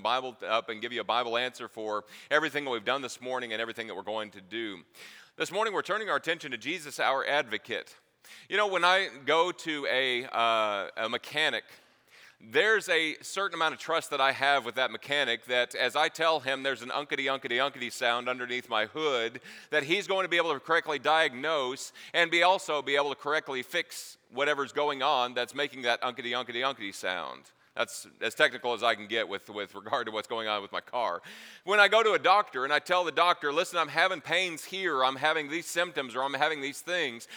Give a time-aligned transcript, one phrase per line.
[0.00, 3.52] Bible up and give you a Bible answer for everything that we've done this morning
[3.52, 4.78] and everything that we're going to do.
[5.36, 7.94] This morning, we're turning our attention to Jesus, our advocate.
[8.48, 11.64] You know, when I go to a, uh, a mechanic,
[12.40, 16.08] there's a certain amount of trust that I have with that mechanic that as I
[16.08, 19.40] tell him there's an unkety unkety unkety sound underneath my hood,
[19.70, 23.16] that he's going to be able to correctly diagnose and be also be able to
[23.16, 27.42] correctly fix whatever's going on that's making that unkety unkety unkety sound.
[27.76, 30.72] That's as technical as I can get with, with regard to what's going on with
[30.72, 31.22] my car.
[31.64, 34.64] When I go to a doctor and I tell the doctor, listen, I'm having pains
[34.64, 37.28] here, I'm having these symptoms, or I'm having these things,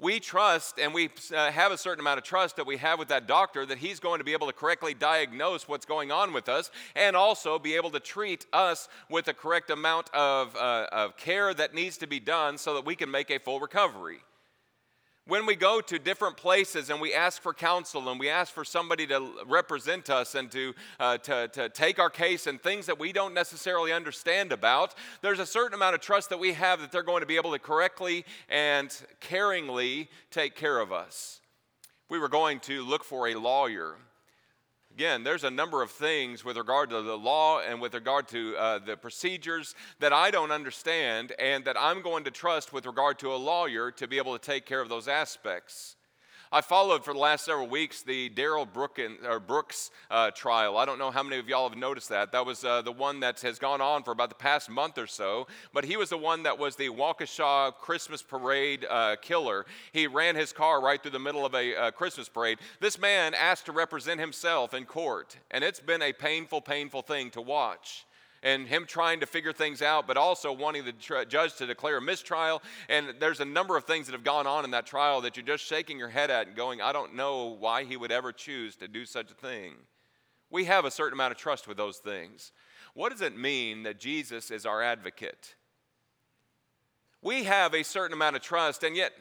[0.00, 3.08] we trust and we uh, have a certain amount of trust that we have with
[3.08, 6.48] that doctor that he's going to be able to correctly diagnose what's going on with
[6.48, 11.16] us and also be able to treat us with the correct amount of, uh, of
[11.18, 14.20] care that needs to be done so that we can make a full recovery
[15.30, 18.64] when we go to different places and we ask for counsel and we ask for
[18.64, 22.98] somebody to represent us and to, uh, to, to take our case and things that
[22.98, 26.90] we don't necessarily understand about, there's a certain amount of trust that we have that
[26.90, 31.40] they're going to be able to correctly and caringly take care of us.
[32.08, 33.94] We were going to look for a lawyer
[34.92, 38.56] Again, there's a number of things with regard to the law and with regard to
[38.56, 43.18] uh, the procedures that I don't understand and that I'm going to trust with regard
[43.20, 45.96] to a lawyer to be able to take care of those aspects.
[46.52, 50.78] I followed for the last several weeks the Darrell Brooks uh, trial.
[50.78, 52.32] I don't know how many of y'all have noticed that.
[52.32, 55.06] That was uh, the one that has gone on for about the past month or
[55.06, 55.46] so.
[55.72, 59.64] But he was the one that was the Waukesha Christmas parade uh, killer.
[59.92, 62.58] He ran his car right through the middle of a uh, Christmas parade.
[62.80, 67.30] This man asked to represent himself in court, and it's been a painful, painful thing
[67.30, 68.06] to watch
[68.42, 71.98] and him trying to figure things out, but also wanting the tr- judge to declare
[71.98, 72.62] a mistrial.
[72.88, 75.46] And there's a number of things that have gone on in that trial that you're
[75.46, 78.76] just shaking your head at and going, I don't know why he would ever choose
[78.76, 79.74] to do such a thing.
[80.50, 82.52] We have a certain amount of trust with those things.
[82.94, 85.54] What does it mean that Jesus is our advocate?
[87.22, 89.12] We have a certain amount of trust, and yet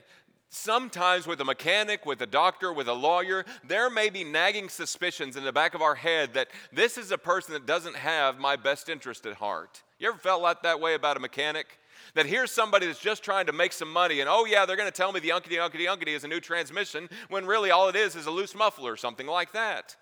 [0.52, 5.36] Sometimes, with a mechanic, with a doctor, with a lawyer, there may be nagging suspicions
[5.36, 8.55] in the back of our head that this is a person that doesn't have my
[8.55, 9.83] best interest at heart.
[9.99, 11.77] You ever felt like that way about a mechanic?
[12.15, 14.92] That here's somebody that's just trying to make some money, and oh, yeah, they're going
[14.92, 17.95] to tell me the unkety unkety unkety is a new transmission, when really all it
[17.95, 19.95] is is a loose muffler or something like that.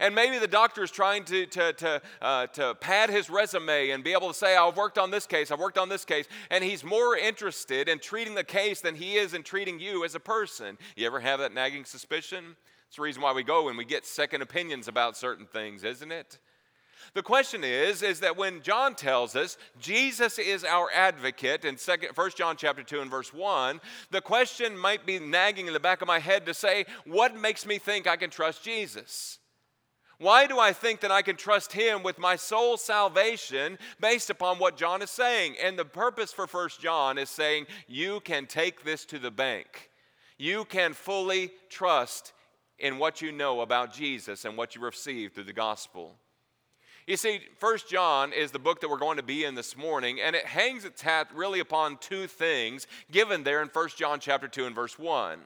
[0.00, 4.04] And maybe the doctor is trying to, to, to, uh, to pad his resume and
[4.04, 6.26] be able to say, I've worked on this case, I've worked on this case.
[6.50, 10.14] And he's more interested in treating the case than he is in treating you as
[10.14, 10.78] a person.
[10.96, 12.56] You ever have that nagging suspicion?
[12.86, 16.10] It's the reason why we go and we get second opinions about certain things, isn't
[16.10, 16.38] it?
[17.14, 22.10] The question is, is that when John tells us Jesus is our advocate in second,
[22.14, 26.02] 1 John chapter 2 and verse 1, the question might be nagging in the back
[26.02, 29.38] of my head to say, what makes me think I can trust Jesus?
[30.18, 34.58] Why do I think that I can trust him with my soul salvation based upon
[34.58, 35.54] what John is saying?
[35.62, 39.90] And the purpose for First John is saying you can take this to the bank.
[40.36, 42.32] You can fully trust
[42.80, 46.16] in what you know about Jesus and what you received through the gospel.
[47.06, 50.20] You see, First John is the book that we're going to be in this morning,
[50.20, 54.46] and it hangs its hat really upon two things given there in First John chapter
[54.46, 55.38] 2 and verse 1.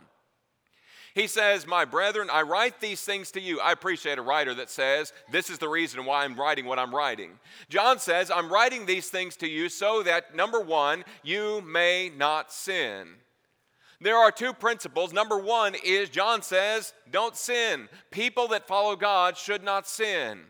[1.14, 3.60] He says, My brethren, I write these things to you.
[3.60, 6.94] I appreciate a writer that says, This is the reason why I'm writing what I'm
[6.94, 7.38] writing.
[7.68, 12.52] John says, I'm writing these things to you so that, number one, you may not
[12.52, 13.08] sin.
[14.00, 15.12] There are two principles.
[15.12, 17.88] Number one is John says, Don't sin.
[18.10, 20.40] People that follow God should not sin.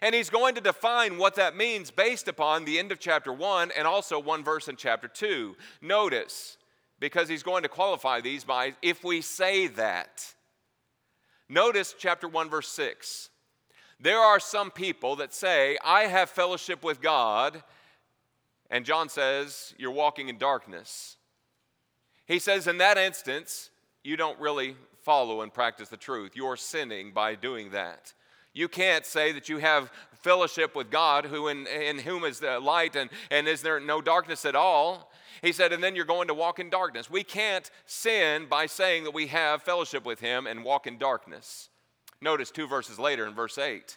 [0.00, 3.72] And he's going to define what that means based upon the end of chapter 1
[3.76, 5.54] and also one verse in chapter 2.
[5.82, 6.56] Notice,
[7.02, 10.24] because he's going to qualify these by if we say that.
[11.48, 13.28] Notice chapter 1, verse 6.
[13.98, 17.64] There are some people that say, I have fellowship with God,
[18.70, 21.16] and John says, You're walking in darkness.
[22.26, 23.70] He says, In that instance,
[24.04, 26.36] you don't really follow and practice the truth.
[26.36, 28.12] You're sinning by doing that.
[28.54, 29.90] You can't say that you have
[30.22, 34.00] fellowship with God, who in, in whom is the light, and, and is there no
[34.00, 35.10] darkness at all.
[35.42, 37.10] He said, and then you're going to walk in darkness.
[37.10, 41.68] We can't sin by saying that we have fellowship with Him and walk in darkness.
[42.20, 43.96] Notice two verses later in verse 8.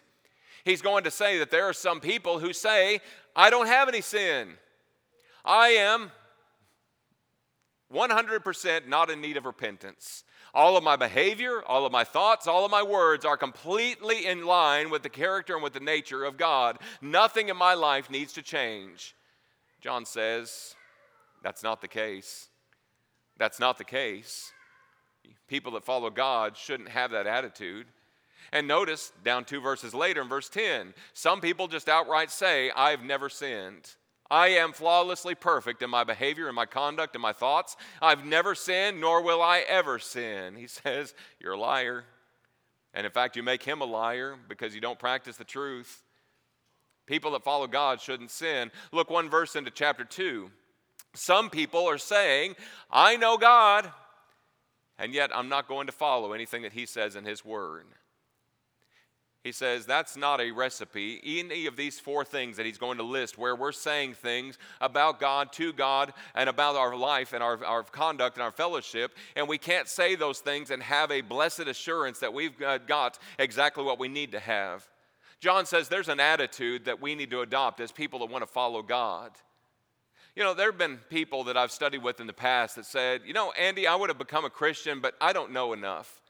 [0.64, 3.00] He's going to say that there are some people who say,
[3.36, 4.54] I don't have any sin.
[5.44, 6.10] I am
[7.94, 10.24] 100% not in need of repentance.
[10.56, 14.46] All of my behavior, all of my thoughts, all of my words are completely in
[14.46, 16.78] line with the character and with the nature of God.
[17.02, 19.14] Nothing in my life needs to change.
[19.82, 20.74] John says,
[21.42, 22.48] that's not the case.
[23.36, 24.50] That's not the case.
[25.46, 27.86] People that follow God shouldn't have that attitude.
[28.50, 33.04] And notice down two verses later in verse 10, some people just outright say, I've
[33.04, 33.90] never sinned.
[34.30, 37.76] I am flawlessly perfect in my behavior, in my conduct, in my thoughts.
[38.02, 40.56] I've never sinned, nor will I ever sin.
[40.56, 42.04] He says, You're a liar.
[42.92, 46.02] And in fact, you make him a liar because you don't practice the truth.
[47.06, 48.72] People that follow God shouldn't sin.
[48.90, 50.50] Look one verse into chapter 2.
[51.14, 52.56] Some people are saying,
[52.90, 53.90] I know God,
[54.98, 57.84] and yet I'm not going to follow anything that he says in his word.
[59.46, 61.20] He says that's not a recipe.
[61.24, 65.20] Any of these four things that he's going to list, where we're saying things about
[65.20, 69.46] God, to God, and about our life and our, our conduct and our fellowship, and
[69.46, 73.84] we can't say those things and have a blessed assurance that we've uh, got exactly
[73.84, 74.84] what we need to have.
[75.38, 78.50] John says there's an attitude that we need to adopt as people that want to
[78.50, 79.30] follow God.
[80.34, 83.20] You know, there have been people that I've studied with in the past that said,
[83.24, 86.20] you know, Andy, I would have become a Christian, but I don't know enough.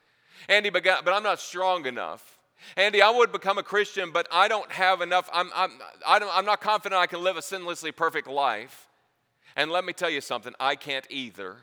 [0.50, 2.35] Andy, but I'm not strong enough.
[2.76, 5.29] Andy, I would become a Christian, but I don't have enough.
[5.32, 5.73] I'm, I'm,
[6.06, 8.88] I don't, I'm not confident I can live a sinlessly perfect life.
[9.56, 11.56] And let me tell you something, I can't either.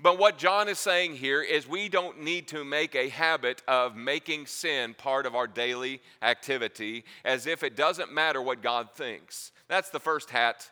[0.00, 3.96] But what John is saying here is we don't need to make a habit of
[3.96, 9.52] making sin part of our daily activity as if it doesn't matter what God thinks.
[9.68, 10.68] That's the first hat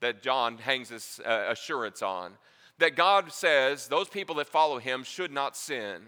[0.00, 2.32] that John hangs his uh, assurance on.
[2.78, 6.02] That God says those people that follow him should not sin.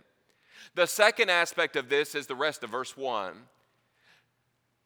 [0.74, 3.34] The second aspect of this is the rest of verse 1.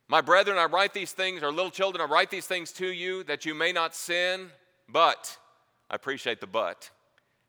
[0.09, 3.25] My brethren, I write these things, or little children, I write these things to you
[3.25, 4.51] that you may not sin,
[4.89, 5.39] but,
[5.91, 6.91] I appreciate the but.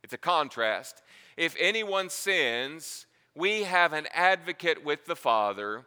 [0.04, 1.02] It's a contrast.
[1.36, 3.06] If anyone sins,
[3.36, 5.84] we have an advocate with the Father,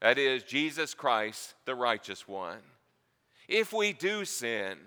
[0.00, 2.60] that is Jesus Christ, the righteous one.
[3.48, 4.78] If we do sin,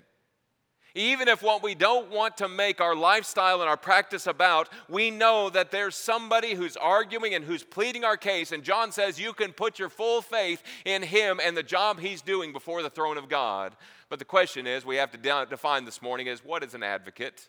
[0.97, 5.11] even if what we don't want to make our lifestyle and our practice about, we
[5.11, 8.51] know that there's somebody who's arguing and who's pleading our case.
[8.51, 12.21] And John says you can put your full faith in him and the job he's
[12.21, 13.75] doing before the throne of God.
[14.09, 17.47] But the question is, we have to define this morning is what is an advocate?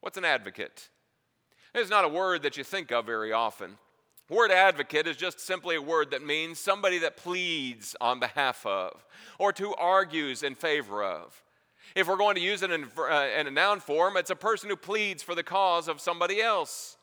[0.00, 0.88] What's an advocate?
[1.74, 3.76] It's not a word that you think of very often.
[4.30, 9.04] Word advocate is just simply a word that means somebody that pleads on behalf of
[9.38, 11.42] or to argues in favor of.
[11.98, 14.70] If we're going to use it in, uh, in a noun form, it's a person
[14.70, 16.96] who pleads for the cause of somebody else.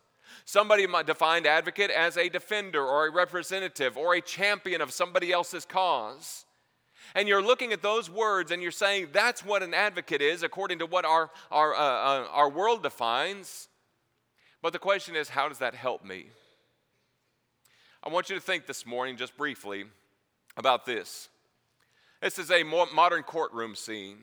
[0.45, 5.65] Somebody might advocate as a defender or a representative or a champion of somebody else's
[5.65, 6.45] cause.
[7.13, 10.79] And you're looking at those words and you're saying that's what an advocate is according
[10.79, 13.67] to what our, our, uh, uh, our world defines.
[14.61, 16.27] But the question is, how does that help me?
[18.01, 19.83] I want you to think this morning, just briefly,
[20.55, 21.27] about this.
[22.21, 24.19] This is a modern courtroom scene.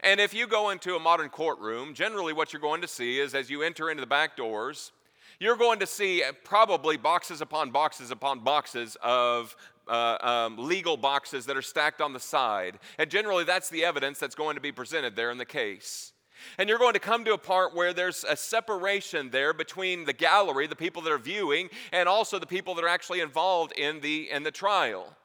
[0.00, 3.34] And if you go into a modern courtroom, generally what you're going to see is
[3.34, 4.92] as you enter into the back doors,
[5.38, 9.56] you're going to see probably boxes upon boxes upon boxes of
[9.88, 12.78] uh, um, legal boxes that are stacked on the side.
[12.98, 16.12] And generally, that's the evidence that's going to be presented there in the case.
[16.58, 20.12] And you're going to come to a part where there's a separation there between the
[20.12, 24.00] gallery, the people that are viewing, and also the people that are actually involved in
[24.00, 25.16] the, in the trial.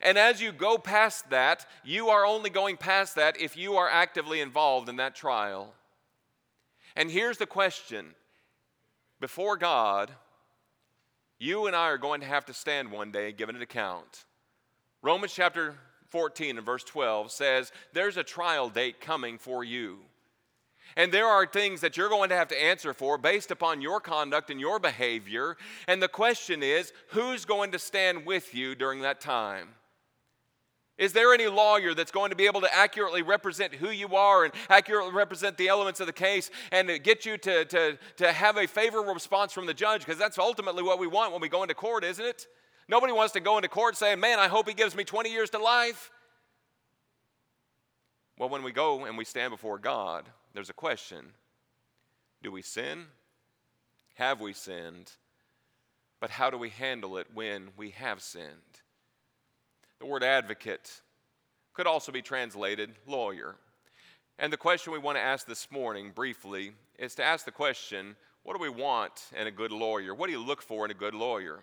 [0.00, 3.88] And as you go past that, you are only going past that if you are
[3.88, 5.74] actively involved in that trial.
[6.96, 8.14] And here's the question
[9.20, 10.10] before God,
[11.38, 14.24] you and I are going to have to stand one day and give an account.
[15.02, 15.76] Romans chapter
[16.10, 19.98] 14 and verse 12 says, There's a trial date coming for you.
[20.96, 24.00] And there are things that you're going to have to answer for based upon your
[24.00, 25.56] conduct and your behavior.
[25.88, 29.68] And the question is who's going to stand with you during that time?
[30.96, 34.44] Is there any lawyer that's going to be able to accurately represent who you are
[34.44, 38.56] and accurately represent the elements of the case and get you to, to, to have
[38.56, 40.02] a favorable response from the judge?
[40.02, 42.46] Because that's ultimately what we want when we go into court, isn't it?
[42.88, 45.50] Nobody wants to go into court saying, Man, I hope he gives me 20 years
[45.50, 46.12] to life.
[48.38, 51.32] Well, when we go and we stand before God, there's a question
[52.42, 53.06] Do we sin?
[54.14, 55.12] Have we sinned?
[56.20, 58.80] But how do we handle it when we have sinned?
[59.98, 61.00] The word advocate
[61.74, 63.56] could also be translated lawyer.
[64.38, 68.16] And the question we want to ask this morning, briefly, is to ask the question
[68.42, 70.14] what do we want in a good lawyer?
[70.14, 71.60] What do you look for in a good lawyer?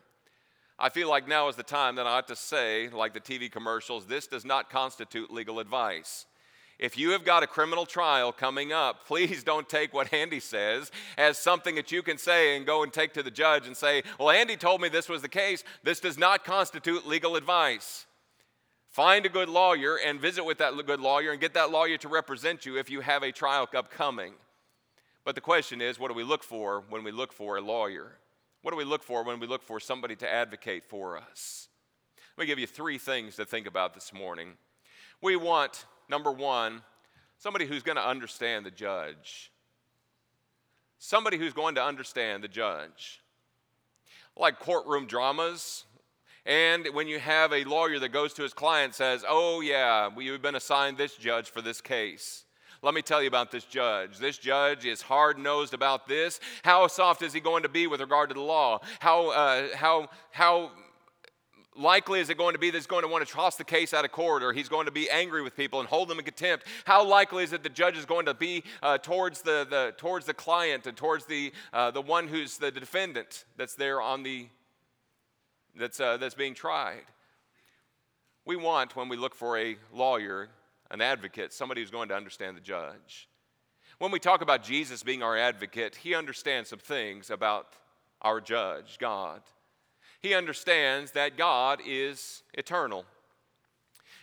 [0.79, 3.51] I feel like now is the time that I ought to say, like the TV
[3.51, 6.25] commercials, this does not constitute legal advice.
[6.81, 10.91] If you have got a criminal trial coming up, please don't take what Andy says
[11.17, 14.03] as something that you can say and go and take to the judge and say,
[14.19, 15.63] Well, Andy told me this was the case.
[15.83, 18.07] This does not constitute legal advice.
[18.89, 22.09] Find a good lawyer and visit with that good lawyer and get that lawyer to
[22.09, 24.33] represent you if you have a trial upcoming.
[25.23, 28.17] But the question is, what do we look for when we look for a lawyer?
[28.63, 31.69] What do we look for when we look for somebody to advocate for us?
[32.37, 34.53] Let me give you three things to think about this morning.
[35.21, 36.83] We want, number one,
[37.39, 39.51] somebody who's going to understand the judge.
[40.99, 43.23] Somebody who's going to understand the judge.
[44.37, 45.85] Like courtroom dramas,
[46.45, 50.41] and when you have a lawyer that goes to his client says, "Oh yeah, we've
[50.41, 52.45] been assigned this judge for this case."
[52.83, 54.17] Let me tell you about this judge.
[54.17, 56.39] This judge is hard nosed about this.
[56.63, 58.79] How soft is he going to be with regard to the law?
[58.99, 60.71] How, uh, how, how
[61.81, 63.93] likely is it going to be that he's going to want to toss the case
[63.93, 66.25] out of court or he's going to be angry with people and hold them in
[66.25, 66.65] contempt?
[66.85, 70.25] How likely is it the judge is going to be uh, towards, the, the, towards
[70.25, 74.47] the client and towards the, uh, the one who's the defendant that's there on the,
[75.75, 77.03] that's, uh, that's being tried?
[78.45, 80.49] We want, when we look for a lawyer,
[80.89, 83.27] an advocate, somebody who's going to understand the judge.
[83.97, 87.67] When we talk about Jesus being our advocate, he understands some things about
[88.21, 89.41] our judge, God
[90.21, 93.05] he understands that God is eternal.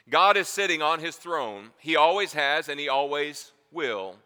[0.08, 1.70] God is sitting on his throne.
[1.78, 4.16] He always has and he always will.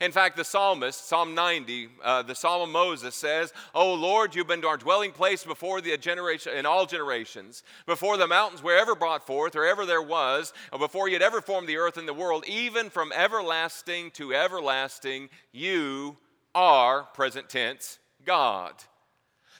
[0.00, 4.46] In fact, the psalmist, Psalm 90, uh, the Psalm of Moses says, "Oh Lord, you've
[4.46, 8.76] been to our dwelling place before the generation in all generations, before the mountains were
[8.76, 11.96] ever brought forth, or ever there was, or before you had ever formed the earth
[11.96, 16.18] and the world, even from everlasting to everlasting, you
[16.54, 18.74] are present tense God."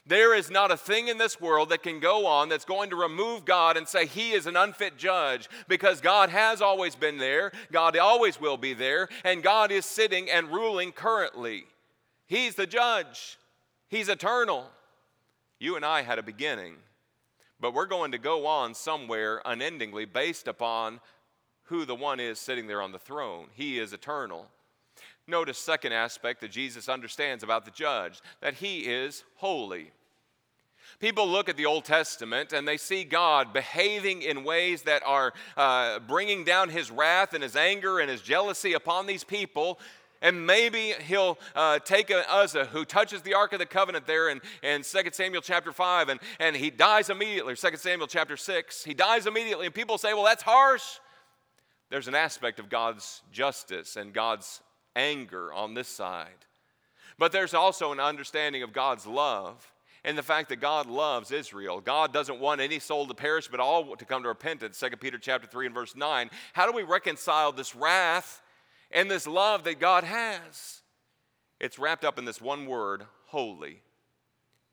[0.07, 2.95] There is not a thing in this world that can go on that's going to
[2.95, 7.51] remove God and say he is an unfit judge because God has always been there,
[7.73, 11.65] God always will be there, and God is sitting and ruling currently.
[12.25, 13.37] He's the judge,
[13.89, 14.65] He's eternal.
[15.59, 16.75] You and I had a beginning,
[17.59, 20.99] but we're going to go on somewhere unendingly based upon
[21.63, 23.47] who the one is sitting there on the throne.
[23.53, 24.47] He is eternal.
[25.25, 29.91] Notice second aspect that Jesus understands about the judge that he is holy.
[30.99, 35.31] People look at the Old Testament and they see God behaving in ways that are
[35.55, 39.79] uh, bringing down his wrath and his anger and his jealousy upon these people.
[40.23, 44.29] And maybe he'll uh, take a Uzzah who touches the Ark of the Covenant there
[44.29, 48.83] in, in 2 Samuel chapter 5, and, and he dies immediately, 2 Samuel chapter 6.
[48.83, 50.97] He dies immediately, and people say, well, that's harsh.
[51.91, 54.61] There's an aspect of God's justice and God's
[54.95, 56.47] anger on this side.
[57.19, 59.71] But there's also an understanding of God's love
[60.07, 61.81] and the fact that God loves Israel.
[61.81, 64.79] God doesn't want any soul to perish, but all to come to repentance.
[64.79, 66.29] 2 Peter chapter 3 and verse 9.
[66.53, 68.41] How do we reconcile this wrath
[68.89, 70.81] and this love that God has?
[71.59, 73.81] It's wrapped up in this one word, holy.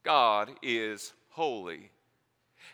[0.04, 1.90] God is holy.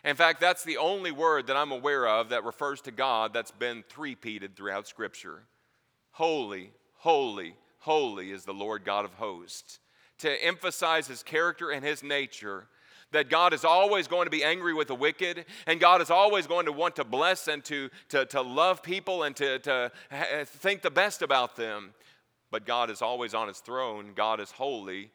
[0.05, 3.49] In fact, that's the only word that I'm aware of that refers to God that's
[3.49, 5.45] been three-peated throughout Scripture.
[6.11, 9.79] Holy, holy, holy is the Lord God of hosts
[10.21, 12.67] to emphasize his character and his nature
[13.11, 16.47] that God is always going to be angry with the wicked, and God is always
[16.47, 19.91] going to want to bless and to, to, to love people and to, to
[20.45, 21.93] think the best about them.
[22.51, 25.11] But God is always on his throne, God is holy,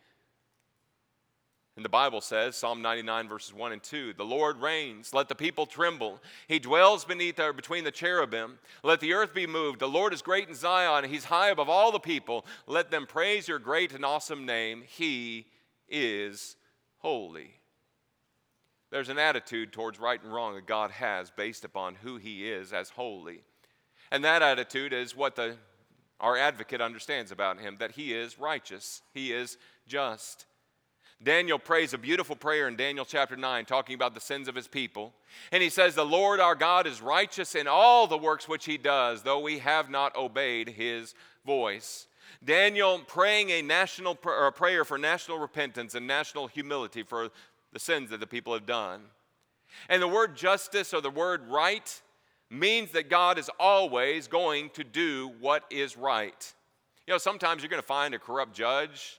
[1.77, 5.35] and the Bible says, Psalm 99, verses 1 and 2, the Lord reigns, let the
[5.35, 6.23] people tremble.
[6.49, 8.59] He dwells beneath or between the cherubim.
[8.83, 9.81] Let the earth be moved.
[9.81, 12.47] The Lord is great in Zion, he's high above all the people.
[12.67, 14.85] Let them praise your great and awesome name.
[14.87, 15.47] He
[15.87, 16.57] is
[16.99, 17.51] holy.
[18.91, 22.73] There's an attitude towards right and wrong that God has based upon who he is
[22.73, 23.43] as holy.
[24.11, 25.57] And that attitude is what the,
[26.21, 30.47] our advocate understands about him that he is righteous, he is just.
[31.23, 34.69] Daniel prays a beautiful prayer in Daniel chapter 9, talking about the sins of his
[34.69, 35.15] people.
[35.51, 38.77] And he says, The Lord our God is righteous in all the works which he
[38.77, 42.07] does, though we have not obeyed his voice.
[42.45, 47.31] Daniel praying a national pr- prayer for national repentance and national humility for
[47.73, 49.01] the sins that the people have done.
[49.89, 52.03] And the word justice or the word right
[52.51, 56.55] means that God is always going to do what is right.
[57.07, 59.19] You know, sometimes you're going to find a corrupt judge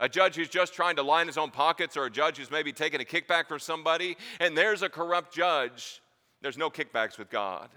[0.00, 2.72] a judge who's just trying to line his own pockets, or a judge who's maybe
[2.72, 6.00] taking a kickback from somebody, and there's a corrupt judge.
[6.40, 7.68] There's no kickbacks with God.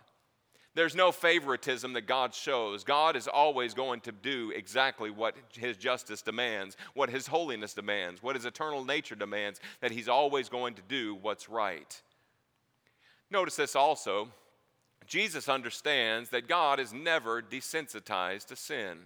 [0.73, 2.85] There's no favoritism that God shows.
[2.85, 8.23] God is always going to do exactly what His justice demands, what His holiness demands,
[8.23, 12.01] what His eternal nature demands, that He's always going to do what's right.
[13.29, 14.29] Notice this also
[15.07, 18.97] Jesus understands that God is never desensitized to sin.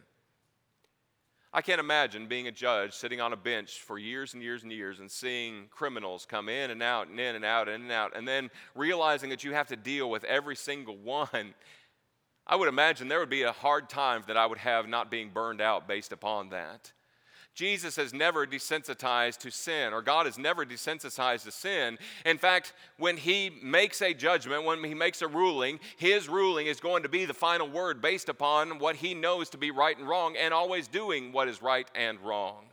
[1.55, 4.73] I can't imagine being a judge sitting on a bench for years and years and
[4.73, 7.91] years and seeing criminals come in and out and in and out and in and
[7.93, 11.53] out, and then realizing that you have to deal with every single one.
[12.45, 15.29] I would imagine there would be a hard time that I would have not being
[15.29, 16.91] burned out based upon that.
[17.55, 21.97] Jesus has never desensitized to sin, or God has never desensitized to sin.
[22.25, 26.81] In fact, when He makes a judgment, when He makes a ruling, His ruling is
[26.81, 30.07] going to be the final word based upon what He knows to be right and
[30.07, 32.65] wrong, and always doing what is right and wrong.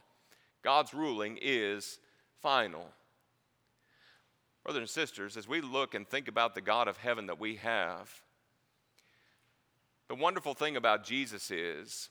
[0.64, 2.00] God's ruling is
[2.40, 2.88] final.
[4.64, 7.56] Brothers and sisters, as we look and think about the God of heaven that we
[7.56, 8.20] have,
[10.08, 12.10] the wonderful thing about Jesus is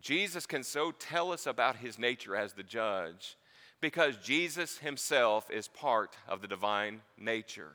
[0.00, 3.36] Jesus can so tell us about his nature as the judge
[3.80, 7.72] because Jesus himself is part of the divine nature.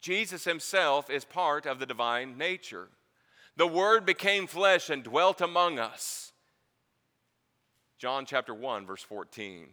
[0.00, 2.88] Jesus himself is part of the divine nature.
[3.56, 6.32] The Word became flesh and dwelt among us.
[7.98, 9.68] John chapter 1, verse 14.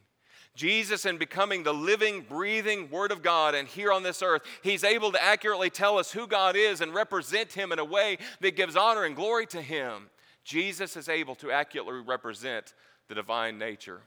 [0.55, 4.84] Jesus, in becoming the living, breathing Word of God, and here on this earth, He's
[4.84, 8.55] able to accurately tell us who God is and represent Him in a way that
[8.55, 10.10] gives honor and glory to Him.
[10.43, 12.74] Jesus is able to accurately represent
[13.07, 14.01] the divine nature.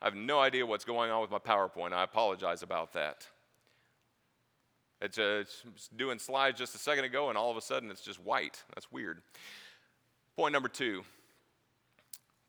[0.00, 1.92] I have no idea what's going on with my PowerPoint.
[1.92, 3.26] I apologize about that.
[5.00, 8.02] It's, uh, it's, doing slides just a second ago, and all of a sudden it's
[8.02, 8.62] just white.
[8.74, 9.22] That's weird.
[10.36, 11.02] Point number two.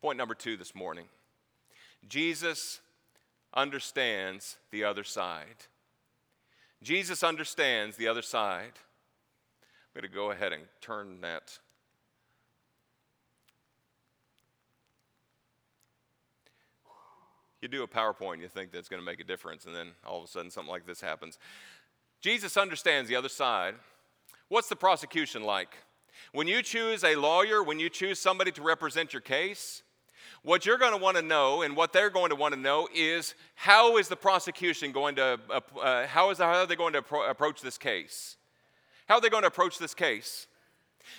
[0.02, 1.06] Point number two this morning
[2.08, 2.82] Jesus
[3.54, 5.66] understands the other side.
[6.82, 8.74] Jesus understands the other side.
[9.96, 11.60] I'm going to go ahead and turn that.
[17.62, 20.18] You do a PowerPoint, you think that's going to make a difference, and then all
[20.18, 21.38] of a sudden something like this happens.
[22.22, 23.76] Jesus understands the other side.
[24.50, 25.78] What's the prosecution like?
[26.32, 29.84] When you choose a lawyer, when you choose somebody to represent your case,
[30.42, 32.88] what you're going to want to know and what they're going to want to know
[32.94, 37.02] is how is the prosecution going to, uh, how, is, how are they going to
[37.04, 38.38] appro- approach this case?
[39.08, 40.48] How are they going to approach this case?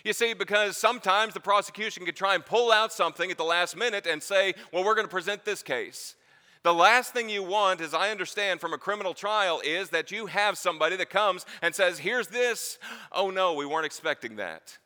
[0.05, 3.77] You see, because sometimes the prosecution could try and pull out something at the last
[3.77, 6.15] minute and say, well, we're going to present this case.
[6.63, 10.27] The last thing you want, as I understand from a criminal trial, is that you
[10.27, 12.79] have somebody that comes and says, here's this.
[13.13, 14.79] Oh no, we weren't expecting that.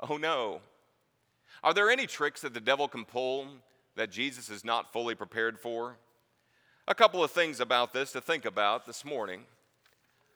[0.00, 0.60] Oh no.
[1.62, 3.46] Are there any tricks that the devil can pull
[3.94, 5.98] that Jesus is not fully prepared for?
[6.88, 9.44] A couple of things about this to think about this morning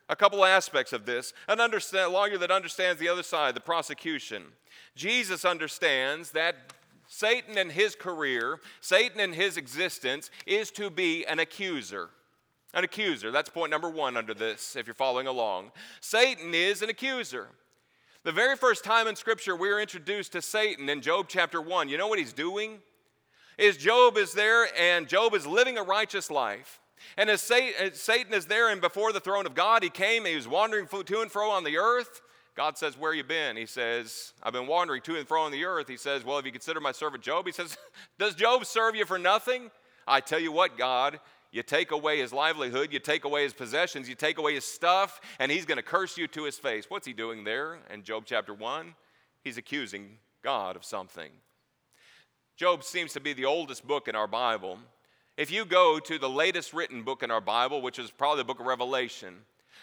[0.08, 1.32] a couple aspects of this.
[1.48, 4.44] An understand, lawyer that understands the other side, the prosecution.
[4.94, 6.72] Jesus understands that
[7.08, 12.10] Satan and his career, Satan and his existence, is to be an accuser.
[12.74, 13.30] An accuser.
[13.30, 15.72] That's point number one under this, if you're following along.
[16.00, 17.48] Satan is an accuser.
[18.24, 21.88] The very first time in Scripture we are introduced to Satan in Job chapter 1,
[21.88, 22.80] you know what he's doing?
[23.56, 26.80] Is Job is there and Job is living a righteous life.
[27.16, 30.48] And as Satan is there and before the throne of God, he came, he was
[30.48, 32.22] wandering to and fro on the earth.
[32.56, 33.56] God says, Where you been?
[33.56, 35.88] He says, I've been wandering to and fro on the earth.
[35.88, 37.46] He says, Well, if you consider my servant Job?
[37.46, 37.76] He says,
[38.18, 39.70] Does Job serve you for nothing?
[40.08, 44.08] I tell you what, God, you take away his livelihood, you take away his possessions,
[44.08, 46.86] you take away his stuff, and he's going to curse you to his face.
[46.88, 48.94] What's he doing there in Job chapter 1?
[49.42, 51.30] He's accusing God of something.
[52.56, 54.78] Job seems to be the oldest book in our Bible.
[55.36, 58.46] If you go to the latest written book in our Bible, which is probably the
[58.46, 59.34] book of Revelation,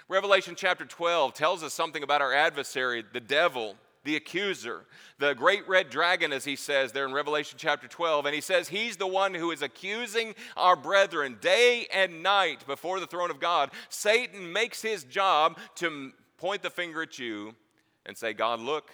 [0.09, 4.85] Revelation chapter 12 tells us something about our adversary, the devil, the accuser,
[5.19, 8.25] the great red dragon, as he says there in Revelation chapter 12.
[8.25, 12.99] And he says he's the one who is accusing our brethren day and night before
[12.99, 13.69] the throne of God.
[13.89, 17.53] Satan makes his job to point the finger at you
[18.07, 18.91] and say, God, look,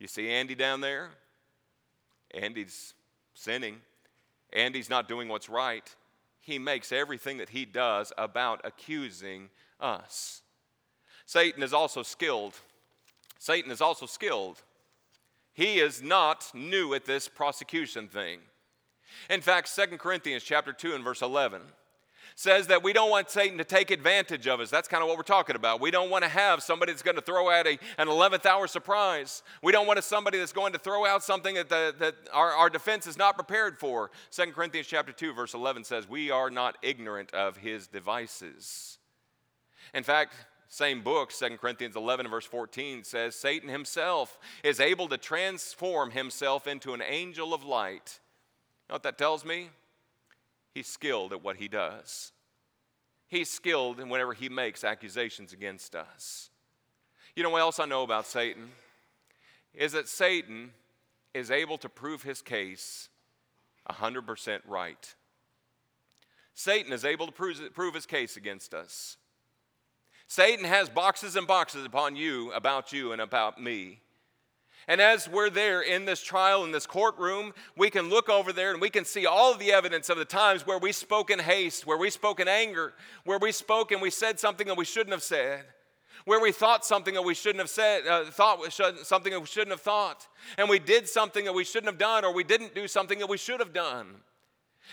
[0.00, 1.10] you see Andy down there?
[2.34, 2.94] Andy's
[3.34, 3.76] sinning.
[4.52, 5.94] Andy's not doing what's right,
[6.40, 9.48] he makes everything that he does about accusing
[9.80, 10.42] us.
[11.24, 12.54] Satan is also skilled.
[13.38, 14.62] Satan is also skilled.
[15.52, 18.40] He is not new at this prosecution thing.
[19.28, 21.62] In fact, 2 Corinthians chapter 2 and verse 11
[22.34, 24.70] says that we don't want Satan to take advantage of us.
[24.70, 25.80] That's kind of what we're talking about.
[25.80, 28.66] We don't want to have somebody that's going to throw out a, an 11th hour
[28.66, 29.42] surprise.
[29.62, 32.70] We don't want somebody that's going to throw out something that, the, that our, our
[32.70, 34.10] defense is not prepared for.
[34.30, 38.98] 2 Corinthians chapter 2 verse 11 says, we are not ignorant of his devices.
[39.94, 40.34] In fact,
[40.68, 46.66] same book, 2 Corinthians 11, verse 14, says Satan himself is able to transform himself
[46.66, 48.20] into an angel of light.
[48.88, 49.68] You know what that tells me?
[50.74, 52.32] He's skilled at what he does.
[53.28, 56.50] He's skilled in whenever he makes accusations against us.
[57.34, 58.70] You know what else I know about Satan?
[59.74, 60.72] Is that Satan
[61.34, 63.08] is able to prove his case
[63.90, 65.14] 100% right.
[66.54, 69.16] Satan is able to prove, prove his case against us.
[70.26, 74.00] Satan has boxes and boxes upon you, about you, and about me.
[74.88, 78.72] And as we're there in this trial, in this courtroom, we can look over there
[78.72, 81.38] and we can see all of the evidence of the times where we spoke in
[81.38, 82.92] haste, where we spoke in anger,
[83.24, 85.64] where we spoke and we said something that we shouldn't have said,
[86.24, 88.72] where we thought something that we shouldn't have said, uh, thought
[89.04, 90.26] something that we shouldn't have thought,
[90.58, 93.28] and we did something that we shouldn't have done, or we didn't do something that
[93.28, 94.16] we should have done.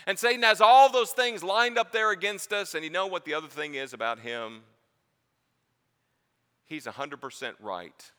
[0.06, 3.24] And Satan has all those things lined up there against us, and you know what
[3.24, 4.62] the other thing is about him?
[6.66, 8.12] He's 100% right.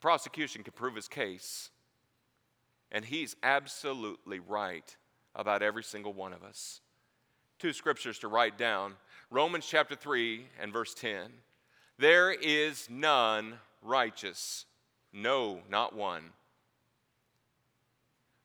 [0.00, 1.70] Prosecution can prove his case,
[2.90, 4.96] and he's absolutely right
[5.34, 6.80] about every single one of us.
[7.58, 8.94] Two scriptures to write down
[9.30, 11.30] Romans chapter 3 and verse 10.
[11.98, 14.64] There is none righteous,
[15.12, 16.30] no, not one.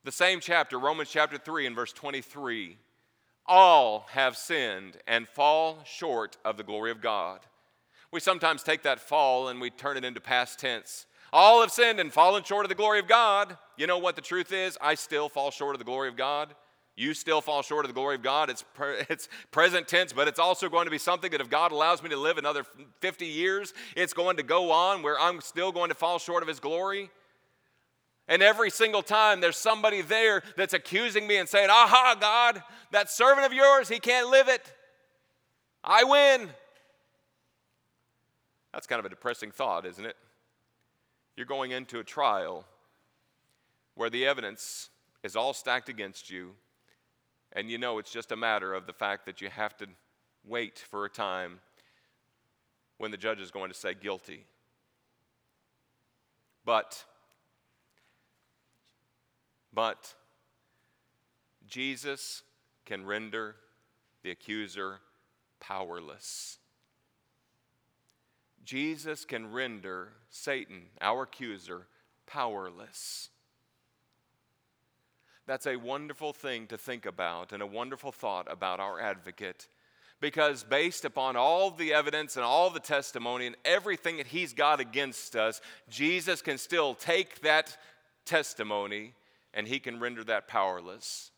[0.04, 2.78] The same chapter, Romans chapter 3 and verse 23.
[3.48, 7.40] All have sinned and fall short of the glory of God.
[8.12, 11.06] We sometimes take that fall and we turn it into past tense.
[11.34, 13.58] All have sinned and fallen short of the glory of God.
[13.78, 14.78] You know what the truth is?
[14.82, 16.56] I still fall short of the glory of God.
[16.98, 18.50] You still fall short of the glory of God.
[18.50, 21.72] It's, pre- it's present tense, but it's also going to be something that if God
[21.72, 22.66] allows me to live another
[23.02, 26.48] 50 years, it's going to go on where I'm still going to fall short of
[26.48, 27.10] His glory.
[28.28, 33.10] And every single time there's somebody there that's accusing me and saying, Aha, God, that
[33.10, 34.74] servant of yours, he can't live it.
[35.84, 36.50] I win.
[38.74, 40.18] That's kind of a depressing thought, isn't it?
[41.36, 42.66] You're going into a trial
[43.96, 44.90] where the evidence
[45.24, 46.52] is all stacked against you,
[47.52, 49.88] and you know it's just a matter of the fact that you have to
[50.46, 51.60] wait for a time
[52.98, 54.46] when the judge is going to say guilty.
[56.64, 57.04] But,
[59.74, 60.14] but,
[61.68, 62.44] Jesus
[62.86, 63.56] can render
[64.24, 65.00] the accuser
[65.60, 66.60] powerless.
[68.66, 71.88] Jesus can render Satan, our accuser,
[72.26, 73.30] powerless.
[75.46, 79.68] That's a wonderful thing to think about and a wonderful thought about our advocate.
[80.20, 84.80] Because based upon all the evidence and all the testimony and everything that he's got
[84.80, 87.78] against us, Jesus can still take that
[88.26, 89.14] testimony
[89.54, 91.32] and he can render that powerless.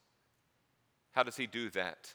[1.12, 2.14] How does he do that?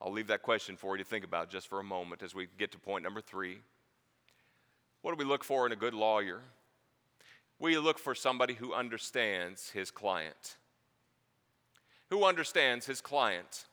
[0.00, 2.48] I'll leave that question for you to think about just for a moment as we
[2.58, 3.60] get to point number three.
[5.06, 6.40] What do we look for in a good lawyer?
[7.60, 10.56] We look for somebody who understands his client.
[12.10, 13.66] Who understands his client?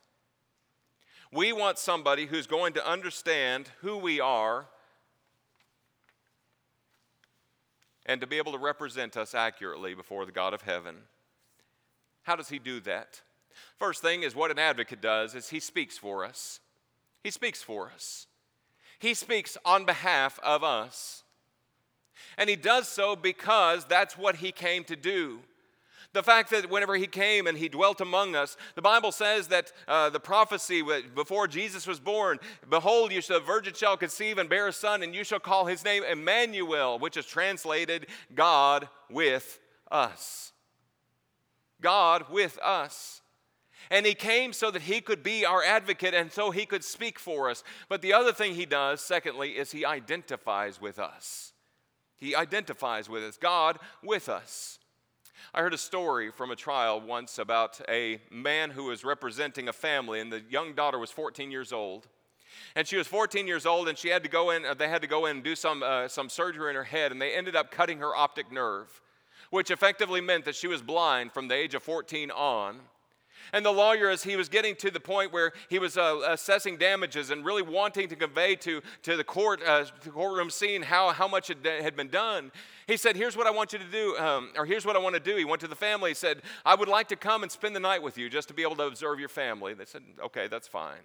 [1.32, 4.66] We want somebody who's going to understand who we are
[8.06, 10.94] and to be able to represent us accurately before the God of heaven.
[12.22, 13.22] How does he do that?
[13.76, 16.60] First thing is what an advocate does is he speaks for us.
[17.24, 18.28] He speaks for us.
[19.00, 21.23] He speaks on behalf of us.
[22.38, 25.40] And he does so because that's what he came to do.
[26.14, 29.72] The fact that whenever he came and he dwelt among us, the Bible says that
[29.88, 30.80] uh, the prophecy
[31.12, 32.38] before Jesus was born,
[32.70, 35.66] behold, you shall, the virgin shall conceive and bear a son, and you shall call
[35.66, 39.58] his name Emmanuel, which is translated God with
[39.90, 40.52] us.
[41.80, 43.20] God with us.
[43.90, 47.18] And he came so that he could be our advocate and so he could speak
[47.18, 47.64] for us.
[47.88, 51.53] But the other thing he does, secondly, is he identifies with us.
[52.24, 54.78] He identifies with us, God with us.
[55.52, 59.74] I heard a story from a trial once about a man who was representing a
[59.74, 62.08] family, and the young daughter was 14 years old.
[62.74, 64.64] And she was 14 years old, and she had to go in.
[64.78, 67.20] They had to go in and do some uh, some surgery in her head, and
[67.20, 69.02] they ended up cutting her optic nerve,
[69.50, 72.80] which effectively meant that she was blind from the age of 14 on.
[73.52, 76.76] And the lawyer, as he was getting to the point where he was uh, assessing
[76.76, 81.10] damages and really wanting to convey to, to the court, uh, the courtroom scene how,
[81.10, 82.50] how much had, had been done,
[82.86, 85.14] he said, Here's what I want you to do, um, or here's what I want
[85.14, 85.36] to do.
[85.36, 86.10] He went to the family.
[86.10, 88.54] He said, I would like to come and spend the night with you just to
[88.54, 89.74] be able to observe your family.
[89.74, 91.02] They said, Okay, that's fine.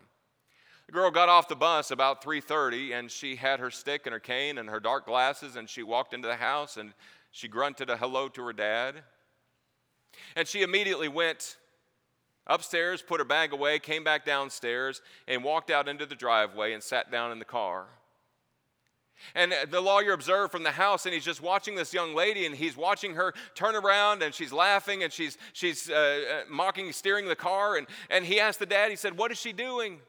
[0.90, 4.20] The girl got off the bus about 3:30 and she had her stick and her
[4.20, 6.94] cane and her dark glasses and she walked into the house and
[7.30, 9.04] she grunted a hello to her dad.
[10.36, 11.58] And she immediately went
[12.48, 16.82] upstairs, put her bag away, came back downstairs, and walked out into the driveway and
[16.82, 17.88] sat down in the car.
[19.36, 22.56] And the lawyer observed from the house, and he's just watching this young lady, and
[22.56, 27.28] he's watching her turn around, and she's laughing, and she's, she's uh, uh mocking, steering
[27.28, 27.76] the car.
[27.76, 30.00] And, and he asked the dad, he said, What is she doing?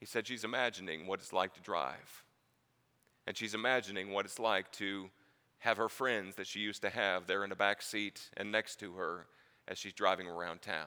[0.00, 2.24] He said, She's imagining what it's like to drive.
[3.26, 5.10] And she's imagining what it's like to
[5.58, 8.76] have her friends that she used to have there in the back seat and next
[8.80, 9.26] to her
[9.68, 10.86] as she's driving around town.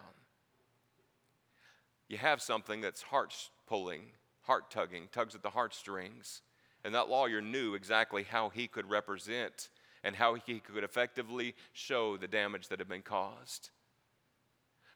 [2.10, 3.34] You have something that's heart
[3.67, 4.08] pulling,
[4.41, 6.41] heart tugging, tugs at the heartstrings
[6.84, 9.70] And that lawyer knew exactly how he could represent
[10.04, 13.70] and how he could effectively show the damage that had been caused.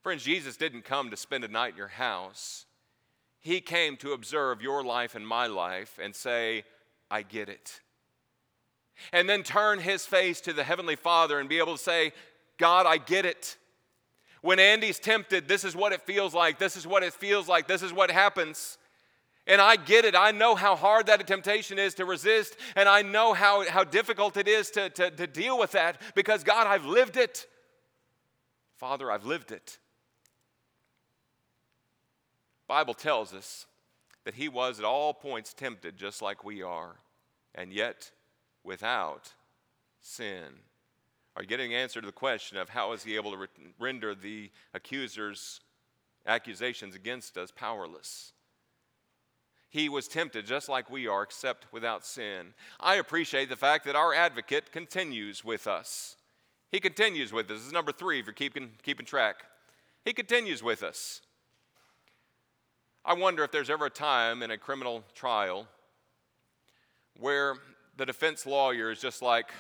[0.02, 2.66] Friends, Jesus didn't come to spend a night in your house.
[3.40, 6.64] He came to observe your life and my life and say,
[7.12, 7.82] I get it.
[9.14, 12.14] And then turn his face to the Heavenly Father and be able to say,
[12.58, 13.58] God, I get it.
[14.46, 16.60] When Andy's tempted, this is what it feels like.
[16.60, 17.68] This is what it feels like.
[17.68, 18.78] This is what happens.
[19.48, 20.16] And I get it.
[20.16, 24.38] I know how hard that temptation is to resist, and I know how, how difficult
[24.38, 27.48] it is to, to, to deal with that because, God, I've lived it.
[28.76, 29.80] Father, I've lived it.
[32.68, 33.66] Bible tells us
[34.26, 36.98] that he was at all points tempted just like we are,
[37.56, 38.12] and yet
[38.64, 39.34] without
[40.02, 40.60] sin.
[41.36, 43.48] Are getting an answer to the question of how is he able to re-
[43.80, 45.60] render the accuser's
[46.26, 48.32] accusations against us powerless?
[49.70, 52.54] He was tempted just like we are, except without sin.
[52.80, 56.16] I appreciate the fact that our advocate continues with us.
[56.72, 57.58] He continues with us.
[57.58, 59.44] This is number three if you're keeping, keeping track.
[60.06, 61.20] He continues with us.
[63.04, 65.68] I wonder if there's ever a time in a criminal trial
[67.20, 67.56] where
[67.98, 69.52] the defense lawyer is just like,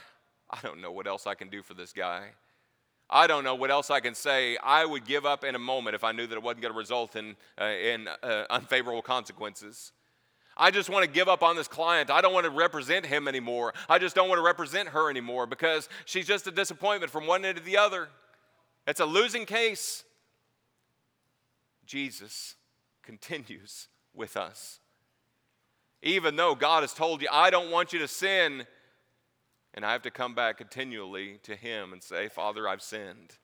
[0.56, 2.30] I don't know what else I can do for this guy.
[3.10, 4.58] I don't know what else I can say.
[4.64, 6.78] I would give up in a moment if I knew that it wasn't going to
[6.78, 9.92] result in, uh, in uh, unfavorable consequences.
[10.58, 12.10] I just want to give up on this client.
[12.10, 13.74] I don't want to represent him anymore.
[13.90, 17.44] I just don't want to represent her anymore because she's just a disappointment from one
[17.44, 18.08] end to the other.
[18.88, 20.04] It's a losing case.
[21.86, 22.56] Jesus
[23.04, 24.80] continues with us.
[26.02, 28.66] Even though God has told you, I don't want you to sin,
[29.76, 33.36] and I have to come back continually to Him and say, Father, I've sinned.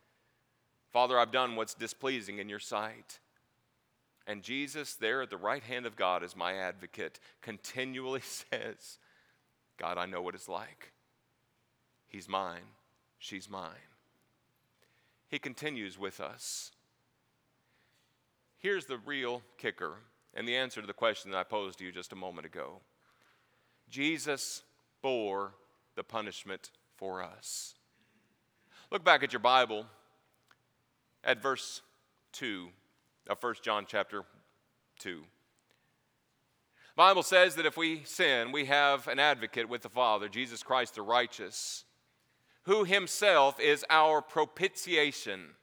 [0.91, 3.19] Father, I've done what's displeasing in your sight.
[4.25, 8.97] And Jesus, there at the right hand of God as my advocate, continually says,
[9.77, 10.93] God, I know what it's like.
[12.07, 12.75] He's mine.
[13.19, 13.91] She's mine.
[15.27, 16.71] He continues with us.
[18.57, 19.95] Here's the real kicker
[20.33, 22.79] and the answer to the question that I posed to you just a moment ago
[23.89, 24.63] Jesus
[25.01, 25.53] bore
[25.95, 27.75] the punishment for us.
[28.91, 29.85] Look back at your Bible
[31.23, 31.81] at verse
[32.33, 32.69] 2
[33.27, 34.23] of 1 John chapter
[34.99, 35.23] 2.
[36.95, 40.95] Bible says that if we sin, we have an advocate with the Father, Jesus Christ
[40.95, 41.85] the righteous,
[42.63, 45.55] who himself is our propitiation.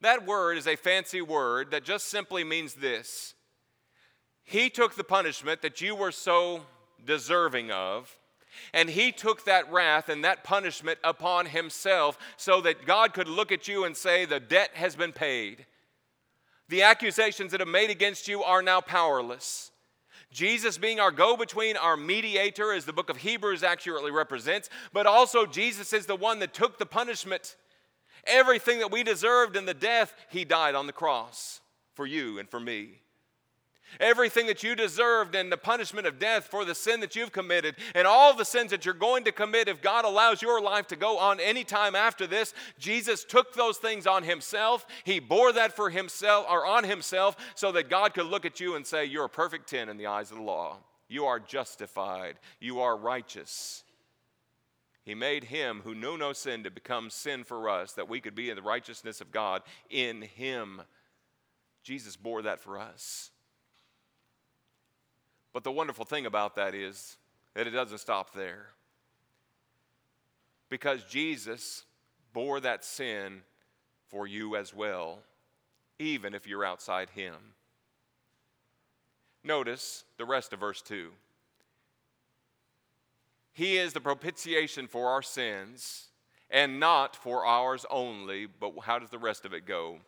[0.00, 3.34] That word is a fancy word that just simply means this
[4.42, 6.66] He took the punishment that you were so
[7.02, 8.18] deserving of,
[8.72, 13.52] and he took that wrath and that punishment upon himself so that God could look
[13.52, 15.66] at you and say, The debt has been paid.
[16.68, 19.70] The accusations that are made against you are now powerless.
[20.30, 25.06] Jesus being our go between, our mediator, as the book of Hebrews accurately represents, but
[25.06, 27.54] also Jesus is the one that took the punishment.
[28.26, 31.60] Everything that we deserved in the death, he died on the cross
[31.94, 33.03] for you and for me.
[34.00, 37.76] Everything that you deserved and the punishment of death for the sin that you've committed
[37.94, 40.96] and all the sins that you're going to commit if God allows your life to
[40.96, 44.86] go on any time after this, Jesus took those things on himself.
[45.04, 48.76] He bore that for himself or on himself so that God could look at you
[48.76, 50.78] and say, You're a perfect 10 in the eyes of the law.
[51.08, 52.36] You are justified.
[52.60, 53.84] You are righteous.
[55.04, 58.34] He made him who knew no sin to become sin for us, that we could
[58.34, 60.80] be in the righteousness of God in him.
[61.82, 63.30] Jesus bore that for us.
[65.54, 67.16] But the wonderful thing about that is
[67.54, 68.66] that it doesn't stop there.
[70.68, 71.84] Because Jesus
[72.32, 73.42] bore that sin
[74.08, 75.20] for you as well,
[75.98, 77.34] even if you're outside Him.
[79.44, 81.10] Notice the rest of verse 2.
[83.52, 86.08] He is the propitiation for our sins,
[86.50, 89.98] and not for ours only, but how does the rest of it go?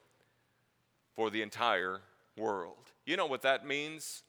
[1.14, 2.00] For the entire
[2.36, 2.90] world.
[3.04, 4.24] You know what that means?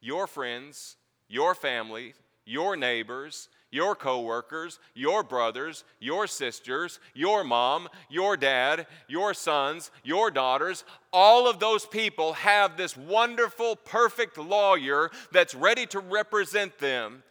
[0.00, 0.96] Your friends,
[1.28, 9.34] your family, your neighbors, your coworkers, your brothers, your sisters, your mom, your dad, your
[9.34, 15.98] sons, your daughters, all of those people have this wonderful, perfect lawyer that's ready to
[15.98, 17.22] represent them.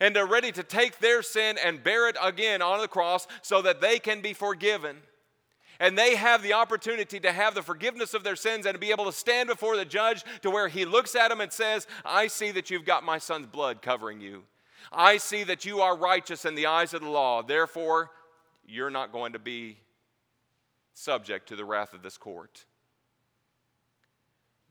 [0.00, 3.62] And they're ready to take their sin and bear it again on the cross so
[3.62, 4.96] that they can be forgiven
[5.80, 8.90] and they have the opportunity to have the forgiveness of their sins and to be
[8.90, 12.26] able to stand before the judge to where he looks at them and says, I
[12.28, 14.44] see that you've got my son's blood covering you.
[14.92, 17.42] I see that you are righteous in the eyes of the law.
[17.42, 18.10] Therefore,
[18.66, 19.78] you're not going to be
[20.94, 22.64] subject to the wrath of this court.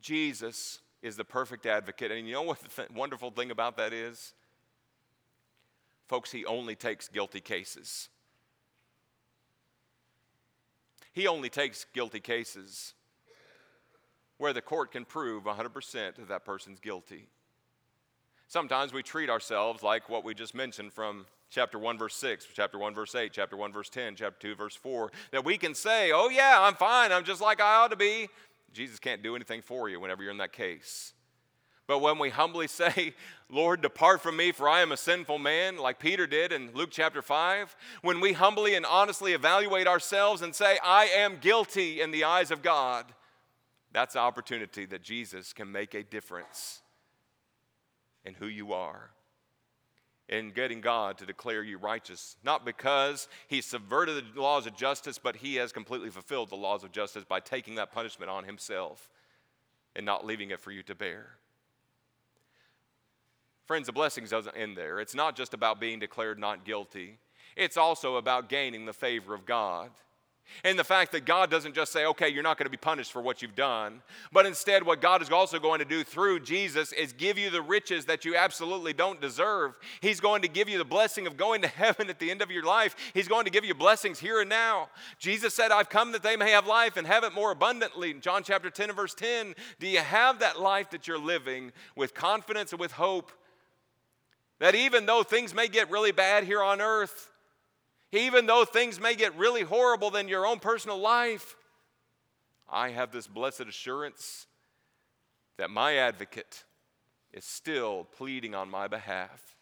[0.01, 2.11] Jesus is the perfect advocate.
[2.11, 4.33] And you know what the th- wonderful thing about that is?
[6.07, 8.09] Folks, he only takes guilty cases.
[11.13, 12.93] He only takes guilty cases
[14.37, 17.29] where the court can prove 100% that that person's guilty.
[18.47, 22.77] Sometimes we treat ourselves like what we just mentioned from chapter 1, verse 6, chapter
[22.77, 26.11] 1, verse 8, chapter 1, verse 10, chapter 2, verse 4, that we can say,
[26.11, 28.27] oh, yeah, I'm fine, I'm just like I ought to be.
[28.73, 31.13] Jesus can't do anything for you whenever you're in that case.
[31.87, 33.13] But when we humbly say,
[33.49, 36.89] Lord, depart from me, for I am a sinful man, like Peter did in Luke
[36.91, 42.11] chapter 5, when we humbly and honestly evaluate ourselves and say, I am guilty in
[42.11, 43.05] the eyes of God,
[43.91, 46.81] that's the opportunity that Jesus can make a difference
[48.25, 49.11] in who you are.
[50.29, 55.19] In getting God to declare you righteous, not because he subverted the laws of justice,
[55.19, 59.09] but he has completely fulfilled the laws of justice by taking that punishment on himself
[59.95, 61.37] and not leaving it for you to bear.
[63.65, 64.99] Friends, the blessings doesn't end there.
[64.99, 67.17] It's not just about being declared not guilty,
[67.55, 69.91] it's also about gaining the favor of God.
[70.63, 73.11] And the fact that God doesn't just say, okay, you're not going to be punished
[73.11, 76.91] for what you've done, but instead, what God is also going to do through Jesus
[76.91, 79.77] is give you the riches that you absolutely don't deserve.
[80.01, 82.51] He's going to give you the blessing of going to heaven at the end of
[82.51, 82.95] your life.
[83.13, 84.89] He's going to give you blessings here and now.
[85.17, 88.13] Jesus said, I've come that they may have life and have it more abundantly.
[88.13, 89.55] John chapter 10 and verse 10.
[89.79, 93.31] Do you have that life that you're living with confidence and with hope?
[94.63, 97.29] That even though things may get really bad here on earth,
[98.13, 101.57] even though things may get really horrible than your own personal life,
[102.71, 104.47] I have this blessed assurance
[105.57, 106.63] that my advocate
[107.33, 109.57] is still pleading on my behalf,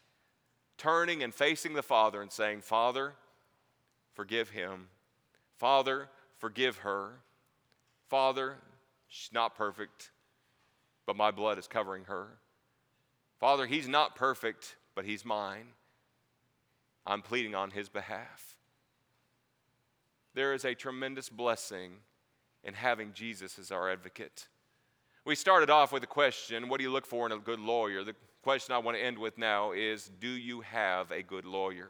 [0.78, 3.16] turning and facing the Father and saying, Father,
[4.14, 4.90] forgive him.
[5.58, 7.22] Father, forgive her.
[8.08, 8.58] Father,
[9.08, 10.12] she's not perfect,
[11.08, 12.38] but my blood is covering her.
[13.40, 15.66] Father, he's not perfect, but he's mine.
[17.08, 18.56] I'm pleading on his behalf.
[20.36, 21.94] There is a tremendous blessing
[22.64, 24.48] in having Jesus as our advocate.
[25.26, 28.04] We started off with a question what do you look for in a good lawyer?
[28.04, 31.90] The question I want to end with now is do you have a good lawyer?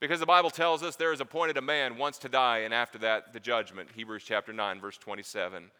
[0.00, 2.98] Because the Bible tells us there is appointed a man once to die, and after
[2.98, 3.88] that, the judgment.
[3.94, 5.70] Hebrews chapter 9, verse 27.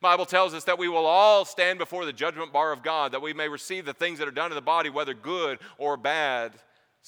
[0.00, 3.22] Bible tells us that we will all stand before the judgment bar of God, that
[3.22, 6.52] we may receive the things that are done in the body, whether good or bad.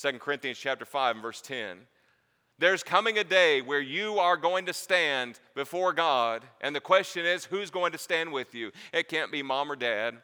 [0.00, 1.78] 2 Corinthians chapter 5 and verse 10.
[2.58, 7.26] There's coming a day where you are going to stand before God, and the question
[7.26, 8.72] is, who's going to stand with you?
[8.94, 10.16] It can't be mom or dad.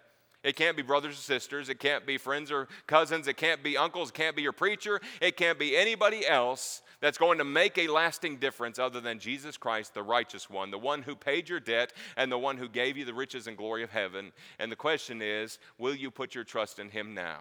[0.43, 1.69] It can't be brothers or sisters.
[1.69, 3.29] It can't be friends or cousins.
[3.29, 4.09] It can't be uncles.
[4.09, 5.01] It can't be your preacher.
[5.21, 9.57] It can't be anybody else that's going to make a lasting difference other than Jesus
[9.57, 12.97] Christ, the righteous one, the one who paid your debt and the one who gave
[12.97, 14.33] you the riches and glory of heaven.
[14.59, 17.41] And the question is will you put your trust in him now?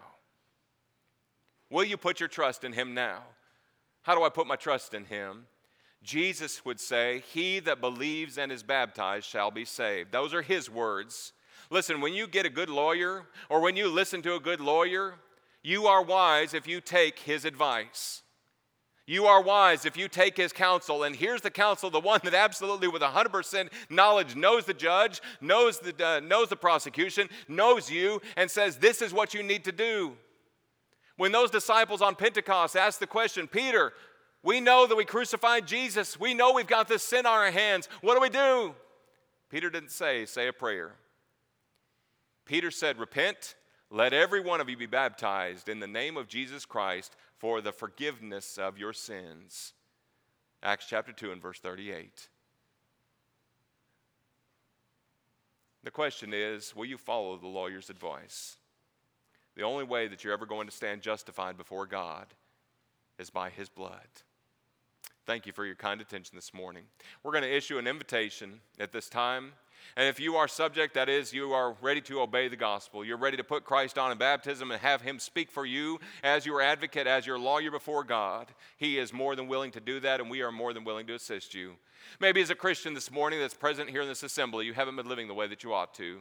[1.70, 3.22] Will you put your trust in him now?
[4.02, 5.46] How do I put my trust in him?
[6.02, 10.12] Jesus would say, He that believes and is baptized shall be saved.
[10.12, 11.32] Those are his words.
[11.72, 15.14] Listen, when you get a good lawyer or when you listen to a good lawyer,
[15.62, 18.22] you are wise if you take his advice.
[19.06, 21.02] You are wise if you take his counsel.
[21.02, 25.78] And here's the counsel the one that absolutely, with 100% knowledge, knows the judge, knows
[25.78, 29.72] the, uh, knows the prosecution, knows you, and says, This is what you need to
[29.72, 30.12] do.
[31.16, 33.94] When those disciples on Pentecost asked the question, Peter,
[34.42, 36.20] we know that we crucified Jesus.
[36.20, 37.88] We know we've got this sin on our hands.
[38.02, 38.74] What do we do?
[39.48, 40.96] Peter didn't say, Say a prayer.
[42.44, 43.54] Peter said, Repent,
[43.90, 47.72] let every one of you be baptized in the name of Jesus Christ for the
[47.72, 49.74] forgiveness of your sins.
[50.62, 52.28] Acts chapter 2 and verse 38.
[55.84, 58.56] The question is will you follow the lawyer's advice?
[59.56, 62.26] The only way that you're ever going to stand justified before God
[63.18, 64.08] is by his blood.
[65.26, 66.84] Thank you for your kind attention this morning.
[67.22, 69.52] We're going to issue an invitation at this time
[69.96, 73.16] and if you are subject, that is, you are ready to obey the gospel, you're
[73.16, 76.60] ready to put Christ on in baptism and have Him speak for you as your
[76.60, 80.30] advocate, as your lawyer before God, He is more than willing to do that, and
[80.30, 81.72] we are more than willing to assist you.
[82.20, 85.08] Maybe as a Christian this morning that's present here in this assembly, you haven't been
[85.08, 86.20] living the way that you ought to.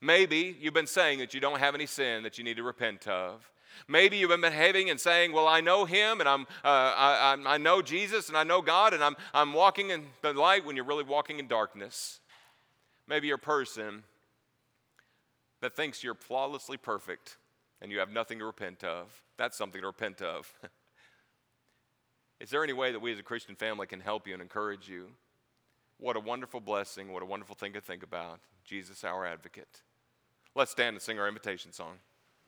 [0.00, 3.08] Maybe you've been saying that you don't have any sin that you need to repent
[3.08, 3.50] of.
[3.86, 7.58] Maybe you've been behaving and saying, Well, I know him and I'm, uh, I, I
[7.58, 10.84] know Jesus and I know God and I'm, I'm walking in the light when you're
[10.84, 12.20] really walking in darkness.
[13.06, 14.04] Maybe you're a person
[15.60, 17.36] that thinks you're flawlessly perfect
[17.80, 19.22] and you have nothing to repent of.
[19.36, 20.52] That's something to repent of.
[22.40, 24.88] Is there any way that we as a Christian family can help you and encourage
[24.88, 25.08] you?
[25.98, 27.12] What a wonderful blessing.
[27.12, 28.40] What a wonderful thing to think about.
[28.64, 29.82] Jesus, our advocate.
[30.54, 31.94] Let's stand and sing our invitation song.